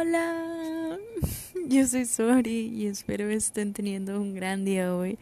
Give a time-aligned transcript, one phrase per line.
[0.00, 0.96] Hola,
[1.66, 5.18] yo soy Sori y espero estén teniendo un gran día hoy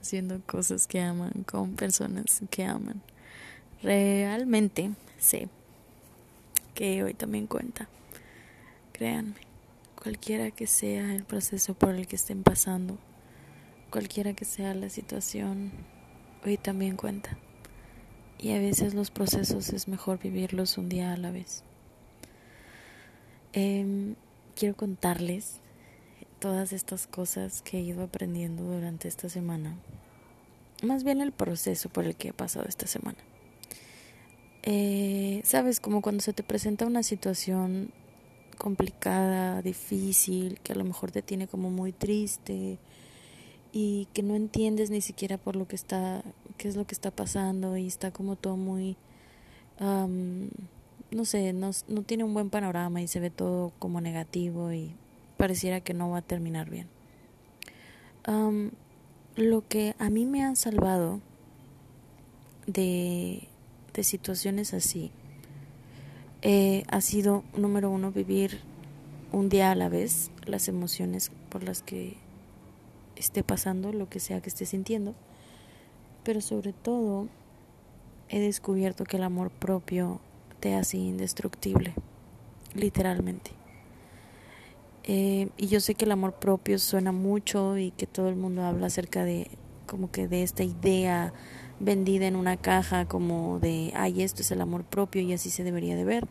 [0.00, 3.02] haciendo cosas que aman con personas que aman.
[3.82, 5.48] Realmente sé
[6.74, 7.88] que hoy también cuenta.
[8.92, 9.34] Créanme,
[10.00, 12.98] cualquiera que sea el proceso por el que estén pasando,
[13.90, 15.72] cualquiera que sea la situación,
[16.46, 17.36] hoy también cuenta.
[18.38, 21.64] Y a veces los procesos es mejor vivirlos un día a la vez.
[23.52, 24.14] Eh,
[24.54, 25.60] quiero contarles
[26.38, 29.76] todas estas cosas que he ido aprendiendo durante esta semana.
[30.82, 33.18] Más bien el proceso por el que he pasado esta semana.
[34.62, 37.92] Eh, Sabes, como cuando se te presenta una situación
[38.58, 42.78] complicada, difícil, que a lo mejor te tiene como muy triste
[43.72, 46.22] y que no entiendes ni siquiera por lo que está,
[46.58, 48.96] qué es lo que está pasando y está como todo muy
[51.10, 54.92] no sé, no, no tiene un buen panorama y se ve todo como negativo y
[55.36, 56.88] pareciera que no va a terminar bien.
[59.36, 61.20] lo que a mí me ha salvado
[62.66, 63.48] de,
[63.94, 65.10] de situaciones así
[66.42, 68.60] eh, ha sido, número uno, vivir
[69.30, 72.16] un día a la vez las emociones por las que
[73.16, 75.14] esté pasando, lo que sea que esté sintiendo,
[76.24, 77.28] pero sobre todo
[78.30, 80.20] he descubierto que el amor propio
[80.68, 81.94] hace indestructible,
[82.74, 83.52] literalmente.
[85.04, 88.62] Eh, y yo sé que el amor propio suena mucho y que todo el mundo
[88.62, 89.50] habla acerca de
[89.86, 91.32] como que de esta idea
[91.80, 95.64] vendida en una caja como de, ay, esto es el amor propio y así se
[95.64, 96.28] debería de ver.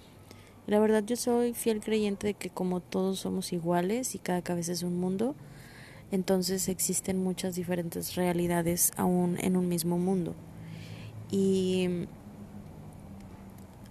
[0.67, 4.71] La verdad yo soy fiel creyente de que como todos somos iguales y cada cabeza
[4.71, 5.36] es un mundo,
[6.11, 10.36] entonces existen muchas diferentes realidades aún en un mismo mundo.
[11.31, 12.08] Y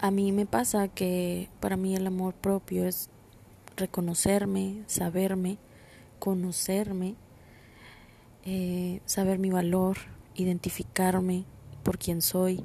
[0.01, 3.11] a mí me pasa que para mí el amor propio es
[3.77, 5.59] reconocerme, saberme,
[6.19, 7.15] conocerme,
[8.45, 9.97] eh, saber mi valor,
[10.35, 11.45] identificarme
[11.83, 12.65] por quien soy,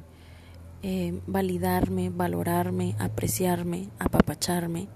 [0.84, 4.88] eh, validarme, valorarme, apreciarme, apapacharme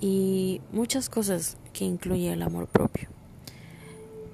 [0.00, 3.08] y muchas cosas que incluye el amor propio.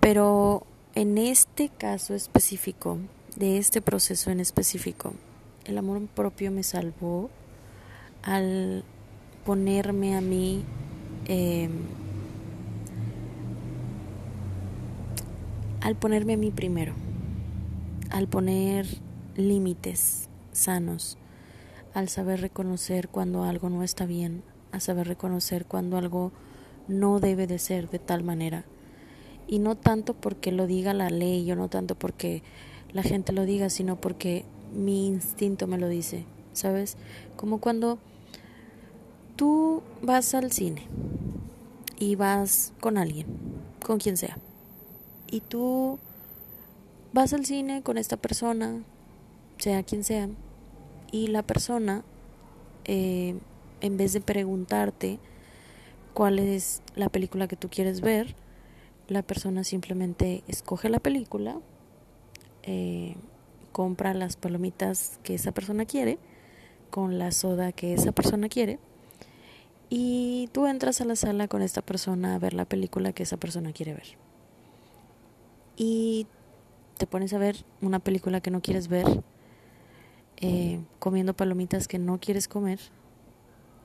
[0.01, 2.99] Pero en este caso específico,
[3.37, 5.15] de este proceso en específico,
[5.65, 7.31] el amor propio me salvó
[8.23, 8.85] al
[9.45, 10.65] ponerme a mí
[11.27, 11.71] em,
[15.81, 16.95] al ponerme a mí primero,
[18.11, 18.87] al poner
[19.37, 21.19] límites sanos,
[21.93, 24.43] al saber reconocer cuando algo no está bien,
[24.73, 26.33] a saber reconocer cuando algo
[26.89, 28.65] no debe de ser de tal manera.
[29.47, 32.43] Y no tanto porque lo diga la ley, o no tanto porque
[32.95, 36.97] la gente lo diga, sino porque mi instinto me lo dice, ¿sabes?
[37.37, 37.99] Como cuando
[39.37, 40.83] tú vas al cine
[41.99, 43.27] y vas con alguien,
[43.85, 44.39] con quien sea,
[45.31, 45.99] y tú
[47.13, 48.83] vas al cine con esta persona,
[49.59, 50.29] sea quien sea,
[51.11, 52.05] y la persona,
[52.85, 53.37] eh,
[53.81, 55.19] en vez de preguntarte
[56.13, 58.35] cuál es la película que tú quieres ver,
[59.09, 61.61] la persona simplemente escoge la película,
[62.63, 63.17] eh,
[63.75, 66.19] compra las palomitas que esa persona quiere,
[66.91, 68.79] con la soda que esa persona quiere,
[69.91, 73.37] y tú entras a la sala con esta persona a ver la película que esa
[73.37, 74.17] persona quiere ver.
[75.77, 76.29] Y
[76.97, 79.25] te pones a ver una película que no quieres ver,
[80.37, 82.79] eh, comiendo palomitas que no quieres comer,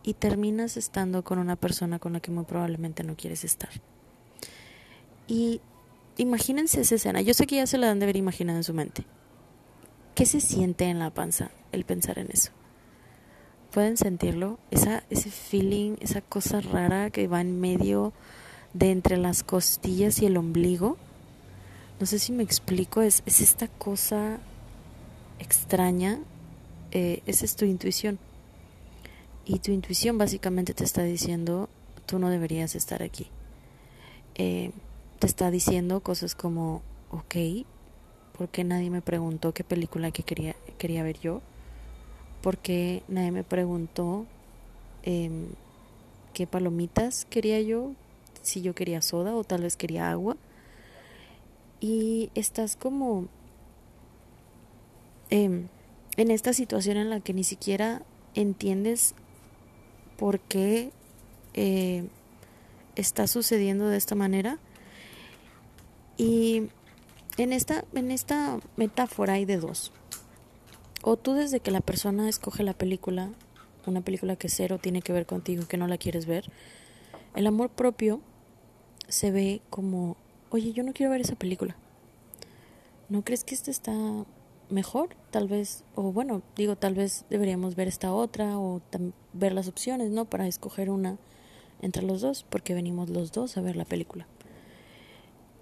[0.04, 3.72] y terminas estando con una persona con la que muy probablemente no quieres estar.
[5.28, 5.62] Y
[6.18, 7.22] imagínense esa escena.
[7.22, 9.04] Yo sé que ya se la han de haber imaginado en su mente.
[10.19, 12.52] ¿Qué se siente en la panza el pensar en eso?
[13.72, 14.59] ¿Pueden sentirlo?
[14.69, 18.12] Esa, ese feeling, esa cosa rara que va en medio
[18.74, 20.97] de entre las costillas y el ombligo.
[22.02, 24.40] No sé si me explico, es, es esta cosa
[25.40, 26.19] extraña,
[26.91, 28.19] eh, esa es tu intuición.
[29.46, 31.69] Y tu intuición básicamente te está diciendo,
[32.06, 33.28] tú no deberías estar aquí.
[34.35, 34.72] Eh,
[35.20, 37.35] te está diciendo cosas como, ok,
[38.40, 41.41] ¿Por qué nadie me preguntó qué película que quería, quería ver yo?
[42.41, 44.26] ¿Por qué nadie me preguntó
[45.03, 45.47] em,
[46.34, 47.91] qué palomitas quería yo?
[48.41, 50.38] Si yo quería soda o tal vez quería agua.
[51.82, 53.28] Y estás como
[55.30, 55.68] em,
[56.16, 58.03] en esta situación en la que ni siquiera
[58.35, 59.16] entiendes
[60.18, 60.92] por qué
[61.56, 62.08] eh,
[62.96, 64.59] está sucediendo de esta manera.
[66.16, 66.70] Y
[67.44, 69.91] en esta, en esta metáfora hay de dos.
[71.02, 73.30] O tú desde que la persona escoge la película,
[73.86, 76.52] una película que cero tiene que ver contigo, que no la quieres ver,
[77.36, 78.22] El amor propio
[79.08, 80.18] se ve como,
[80.50, 81.76] oye, yo no quiero ver esa película.
[83.08, 83.94] ¿No crees que esta está
[84.70, 85.16] mejor?
[85.32, 88.82] Tal vez, o bueno, digo, tal vez deberíamos ver esta otra o
[89.34, 90.26] ver las opciones, ¿no?
[90.26, 91.18] Para escoger una
[91.82, 94.28] entre los dos, porque venimos los dos a ver la película.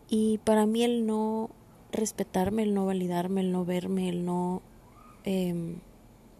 [0.10, 1.50] Y para mí el no
[1.92, 4.62] respetarme, el no validarme, el no verme, el no,
[5.24, 5.76] em,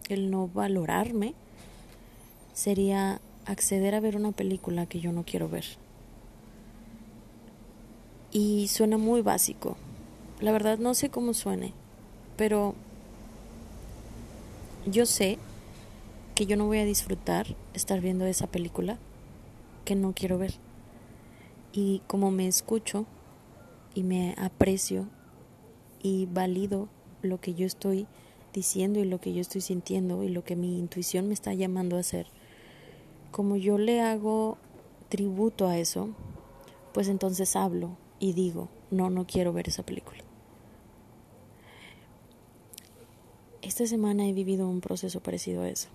[0.08, 1.34] el no valorarme,
[2.52, 5.64] sería acceder a ver una película que yo no quiero ver.
[8.30, 9.76] Y suena muy básico.
[10.40, 11.72] La verdad no sé cómo suene,
[12.36, 12.74] pero
[14.86, 15.38] yo sé
[16.34, 18.98] que yo no voy a disfrutar estar viendo esa película
[19.84, 20.54] que no quiero ver.
[21.72, 23.06] Y como me escucho
[23.94, 25.08] y me aprecio
[26.02, 26.88] y valido
[27.22, 28.06] lo que yo estoy
[28.52, 31.96] diciendo y lo que yo estoy sintiendo y lo que mi intuición me está llamando
[31.96, 32.26] a hacer,
[33.30, 34.58] como yo le hago
[35.08, 36.10] tributo a eso,
[36.92, 40.22] pues entonces hablo y digo, no, no quiero ver esa película.
[43.62, 45.88] Esta semana he vivido un proceso parecido a eso.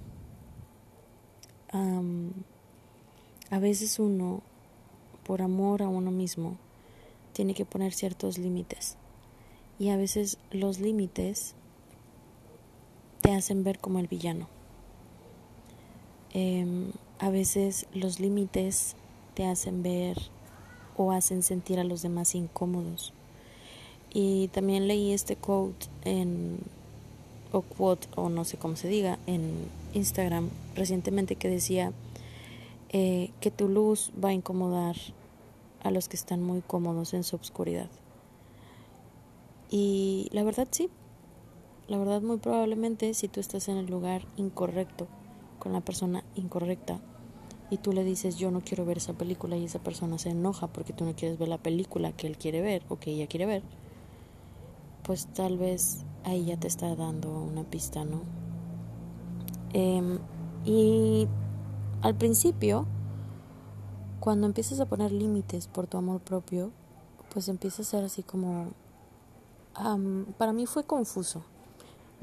[3.49, 4.41] a veces uno,
[5.23, 6.57] por amor a uno mismo,
[7.33, 8.97] tiene que poner ciertos límites.
[9.83, 11.55] Y a veces los límites
[13.19, 14.47] te hacen ver como el villano.
[16.31, 18.95] Em, a veces los límites
[19.33, 20.17] te hacen ver
[20.95, 23.11] o hacen sentir a los demás incómodos.
[24.13, 26.59] Y también leí este quote en
[27.51, 29.51] o quote o no sé cómo se diga en
[29.93, 31.91] Instagram recientemente que decía
[32.87, 34.95] eh, que tu luz va a incomodar
[35.83, 37.89] a los que están muy cómodos en su oscuridad.
[39.75, 40.91] Y la verdad sí,
[41.87, 45.07] la verdad muy probablemente si tú estás en el lugar incorrecto,
[45.57, 46.99] con la persona incorrecta,
[47.71, 50.67] y tú le dices yo no quiero ver esa película y esa persona se enoja
[50.67, 53.47] porque tú no quieres ver la película que él quiere ver o que ella quiere
[53.47, 53.63] ver,
[55.01, 58.21] pues tal vez ahí ya te está dando una pista, ¿no?
[59.73, 60.19] Em,
[60.65, 61.27] y
[62.03, 62.85] al principio,
[64.19, 66.69] cuando empiezas a poner límites por tu amor propio,
[67.33, 68.67] pues empieza a ser así como...
[70.37, 71.43] para mí fue confuso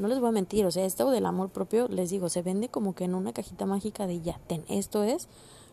[0.01, 2.71] no les voy a mentir, o sea, esto del amor propio, les digo, se vende
[2.71, 5.29] como que en una cajita mágica de ya, ten, esto es,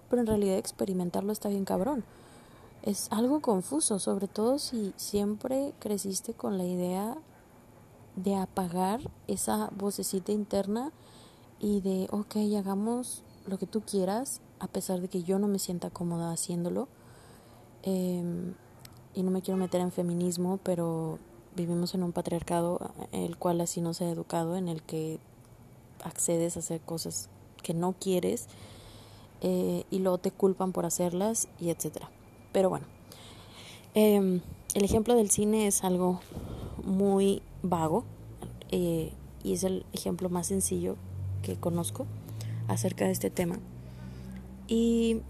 [0.10, 2.04] pero en realidad experimentarlo está bien cabrón.
[2.84, 7.18] Es algo confuso, sobre todo si siempre creciste con la idea
[8.18, 10.92] de apagar esa vocecita interna
[11.60, 15.58] y de, ok, hagamos lo que tú quieras, a pesar de que yo no me
[15.58, 16.90] sienta cómoda haciéndolo.
[17.84, 18.56] Em,
[19.14, 21.18] y no me quiero meter en feminismo, pero
[21.57, 25.19] vivimos en un patriarcado el cual así nos ha educado, en el que
[26.04, 27.30] accedes a hacer cosas
[27.62, 28.48] que no quieres
[29.42, 32.09] eh, y luego te culpan por hacerlas y etcétera.
[32.54, 32.86] Pero bueno,
[33.94, 34.42] em,
[34.74, 36.21] el ejemplo del cine es algo
[36.86, 38.06] muy vago
[38.71, 39.12] eh,
[39.44, 40.95] y es el ejemplo más sencillo
[41.42, 42.06] que conozco
[42.68, 43.59] acerca de este tema.
[44.68, 45.21] Y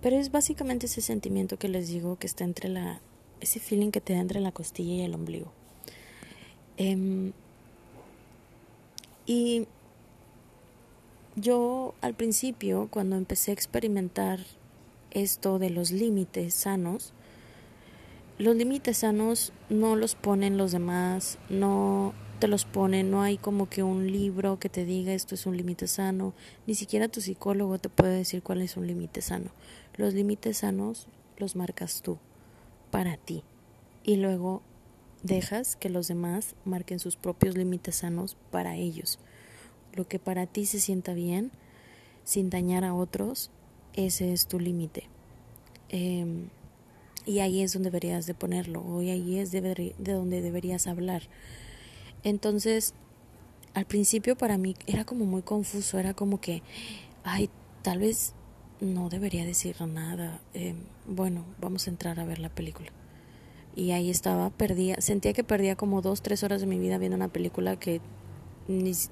[0.00, 3.00] pero es básicamente ese sentimiento que les digo que está entre la
[3.40, 5.52] ese feeling que te da entre la costilla y el ombligo.
[6.76, 7.32] Em,
[9.26, 9.66] y
[11.36, 14.40] yo al principio, cuando empecé a experimentar
[15.10, 17.12] esto de los límites sanos,
[18.38, 23.68] los límites sanos no los ponen los demás, no te los ponen, no hay como
[23.68, 26.34] que un libro que te diga esto es un límite sano,
[26.66, 29.50] ni siquiera tu psicólogo te puede decir cuál es un límite sano.
[29.96, 31.06] Los límites sanos
[31.38, 32.18] los marcas tú
[32.94, 33.42] para ti
[34.04, 34.62] y luego
[35.24, 39.18] dejas que los demás marquen sus propios límites sanos para ellos.
[39.94, 41.50] Lo que para ti se sienta bien,
[42.22, 43.50] sin dañar a otros,
[43.94, 45.08] ese es tu límite.
[45.88, 46.50] Em,
[47.26, 49.60] y ahí es donde deberías de ponerlo, y ahí es de,
[49.98, 51.24] de donde deberías hablar.
[52.22, 52.94] Entonces,
[53.74, 56.62] al principio para mí era como muy confuso, era como que,
[57.24, 57.50] ay,
[57.82, 58.34] tal vez
[58.80, 60.40] no debería decir nada.
[60.54, 60.74] Eh,
[61.06, 62.90] bueno, vamos a entrar a ver la película.
[63.76, 67.16] Y ahí estaba, perdía, sentía que perdía como dos, tres horas de mi vida viendo
[67.16, 68.00] una película que,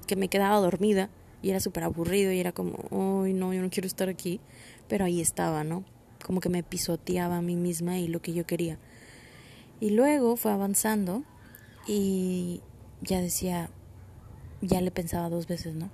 [0.07, 1.09] que me quedaba dormida
[1.41, 4.39] y era súper aburrido y era como, ay, no, yo no quiero estar aquí.
[4.87, 5.83] Pero ahí estaba, ¿no?
[6.25, 8.79] Como que me pisoteaba a mí misma y lo que yo quería.
[9.81, 11.23] Y luego fue avanzando
[11.85, 12.61] y
[13.01, 13.69] ya decía,
[14.61, 15.89] ya le pensaba dos veces, ¿no?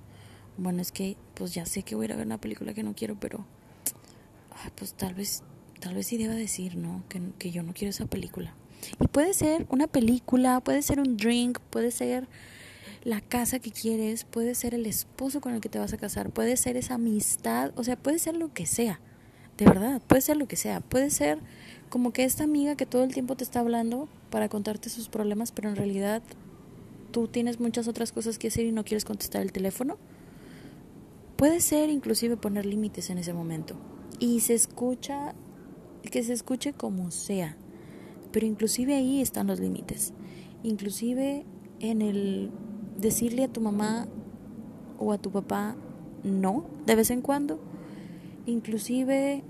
[0.56, 2.84] Bueno, es que pues ya sé que voy a ir a ver una película que
[2.84, 3.44] no quiero, pero
[4.74, 5.42] pues tal vez,
[5.80, 7.04] tal vez sí deba decir, ¿no?
[7.08, 8.54] Que, que yo no quiero esa película.
[9.00, 12.28] Y puede ser una película, puede ser un drink, puede ser
[13.04, 16.30] la casa que quieres, puede ser el esposo con el que te vas a casar,
[16.30, 19.00] puede ser esa amistad, o sea, puede ser lo que sea.
[19.56, 20.80] De verdad, puede ser lo que sea.
[20.80, 21.38] Puede ser
[21.90, 25.52] como que esta amiga que todo el tiempo te está hablando para contarte sus problemas,
[25.52, 26.22] pero en realidad
[27.10, 29.98] tú tienes muchas otras cosas que hacer y no quieres contestar el teléfono.
[31.36, 33.76] Puede ser inclusive poner límites en ese momento.
[34.20, 35.34] Y se escucha,
[36.02, 37.56] que se escuche como sea.
[38.30, 40.12] Pero inclusive ahí están los límites.
[40.62, 41.44] Inclusive
[41.80, 42.50] en el
[42.98, 44.06] decirle a tu mamá
[44.98, 45.74] o a tu papá
[46.22, 47.58] no de vez en cuando.
[48.46, 49.42] Inclusive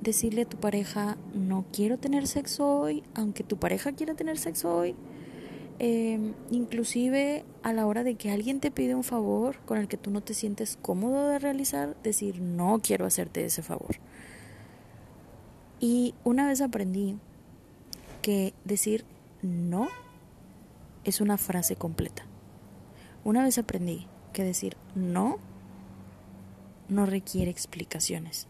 [0.00, 4.74] decirle a tu pareja no quiero tener sexo hoy, aunque tu pareja quiera tener sexo
[4.74, 4.94] hoy.
[5.80, 9.96] Em, inclusive a la hora de que alguien te pide un favor con el que
[9.96, 13.96] tú no te sientes cómodo de realizar, decir no quiero hacerte ese favor.
[15.80, 17.18] Y una vez aprendí
[18.22, 19.04] que decir
[19.42, 19.88] no
[21.02, 22.24] es una frase completa.
[23.24, 25.38] Una vez aprendí que decir no
[26.88, 28.46] no requiere explicaciones.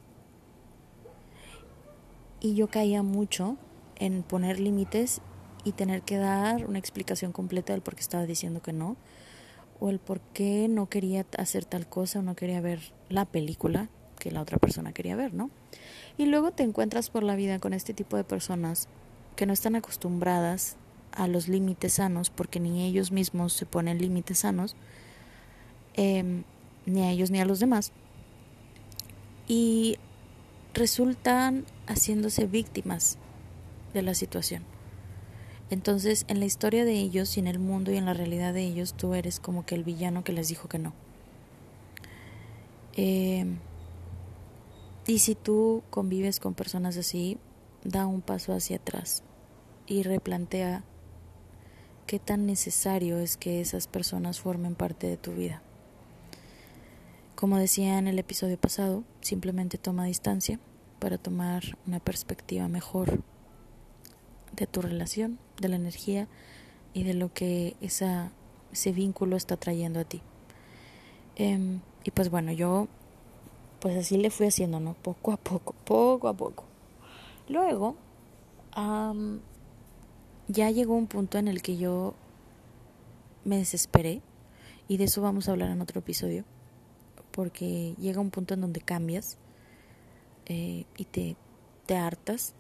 [2.41, 3.57] Y yo caía mucho
[3.97, 5.23] en poner límites
[5.65, 8.97] y tener que dar una explicación completa del por qué estaba diciendo que no,
[9.81, 13.89] o el por qué no quería hacer tal cosa o no quería ver la película
[14.19, 15.51] que la otra persona quería ver, ¿no?
[16.17, 18.89] Y luego te encuentras por la vida con este tipo de personas
[19.37, 20.77] que no están acostumbradas
[21.13, 24.77] a los límites sanos, porque ni ellos mismos se ponen límites sanos,
[25.95, 26.45] em,
[26.87, 27.93] ni a ellos ni a los demás,
[29.47, 29.97] y
[30.73, 33.19] resultan haciéndose víctimas
[33.93, 34.74] de la situación.
[35.75, 38.63] Entonces, en la historia de ellos y en el mundo y en la realidad de
[38.63, 40.93] ellos, tú eres como que el villano que les dijo que no.
[42.93, 43.59] Em,
[45.09, 47.39] y si tú convives con personas así,
[47.83, 49.25] da un paso hacia atrás
[49.89, 50.85] y replantea
[52.07, 55.61] qué tan necesario es que esas personas formen parte de tu vida.
[57.35, 60.61] Como decía en el episodio pasado, simplemente toma distancia
[61.01, 63.25] para tomar una perspectiva mejor
[64.57, 66.29] de tu relación, de la energía
[66.93, 68.33] y de lo que esa,
[68.73, 70.23] ese vínculo está trayendo a ti.
[71.37, 72.89] Em, y pues bueno, yo
[73.81, 74.95] pues así le fui haciendo, ¿no?
[74.95, 76.65] Poco a poco, poco a poco.
[77.49, 77.97] Luego,
[80.49, 82.15] ya llegó un punto en el que yo
[83.45, 84.23] me desesperé
[84.89, 86.45] y de eso vamos a hablar en otro episodio
[87.31, 89.39] porque llega un punto en donde cambias
[90.47, 91.37] eh, y te,
[91.87, 92.55] te hartas.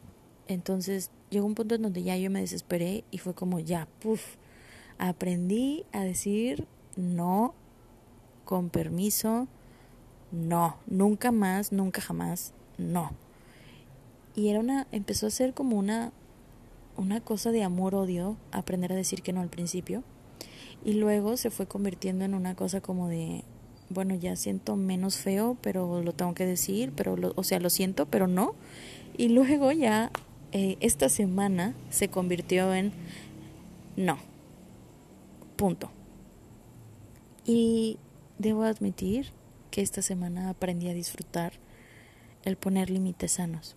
[0.46, 4.36] Entonces llegó un punto en donde ya yo me desesperé y fue como ya, puff,
[4.98, 7.54] aprendí a decir no,
[8.44, 9.48] con permiso,
[10.32, 13.12] no, nunca más, nunca jamás, no.
[14.36, 16.12] Y era una, empezó a ser como una,
[16.96, 20.02] una cosa de amor-odio, aprender a decir que no al principio.
[20.84, 23.44] Y luego se fue convirtiendo en una cosa como de,
[23.90, 28.06] bueno, ya siento menos feo, pero lo tengo que decir, pero o sea, lo siento,
[28.06, 28.54] pero no.
[29.16, 30.10] Y luego ya
[30.54, 32.92] eh, esta semana se convirtió en
[33.96, 34.18] no.
[35.56, 35.90] Punto.
[37.44, 37.98] Y
[38.38, 39.32] debo admitir
[39.70, 41.54] que esta semana aprendí a disfrutar
[42.44, 43.74] el poner límites sanos.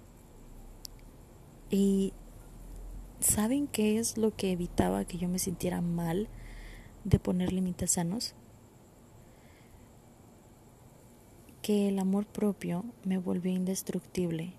[1.72, 2.14] Y
[3.20, 6.30] ¿saben qué es lo que evitaba que yo me sintiera mal
[7.04, 8.36] de poner límites sanos?
[11.64, 14.54] que el amor propio me volvió indestructible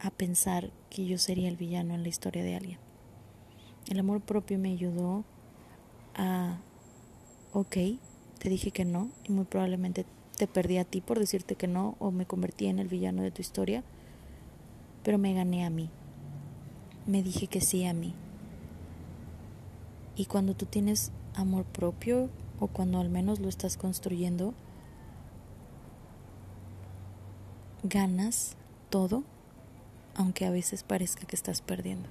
[0.00, 2.78] a pensar que yo sería el villano en la historia de alguien.
[3.88, 5.24] El amor propio me ayudó
[6.14, 6.58] a,
[7.52, 7.76] ok,
[8.38, 11.96] te dije que no y muy probablemente te perdí a ti por decirte que no
[11.98, 13.84] o me convertí en el villano de tu historia,
[15.02, 15.90] pero me gané a mí.
[17.06, 18.14] Me dije que sí a mí.
[20.16, 24.54] Y cuando tú tienes amor propio, o cuando al menos lo estás construyendo,
[27.82, 28.56] ganas
[28.90, 29.24] todo,
[30.14, 32.08] aunque a veces parezca que estás perdiendo.